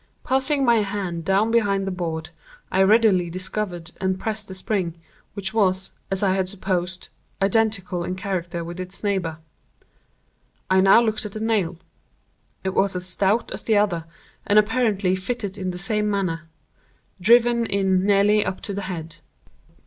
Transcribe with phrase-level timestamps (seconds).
[0.23, 2.31] Passing my hand down behind the board,
[2.71, 4.95] I readily discovered and pressed the spring,
[5.35, 9.37] which was, as I had supposed, identical in character with its neighbor.
[10.71, 11.77] I now looked at the nail.
[12.63, 14.05] It was as stout as the other,
[14.47, 19.17] and apparently fitted in the same manner—driven in nearly up to the head.